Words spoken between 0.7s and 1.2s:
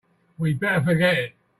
forget